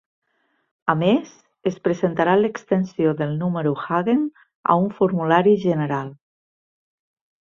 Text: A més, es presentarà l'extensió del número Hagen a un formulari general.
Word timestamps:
A 0.93 0.93
més, 1.01 1.33
es 1.71 1.75
presentarà 1.87 2.33
l'extensió 2.39 3.11
del 3.19 3.35
número 3.43 3.75
Hagen 3.83 4.25
a 4.75 4.79
un 4.85 4.89
formulari 5.01 5.55
general. 5.67 6.11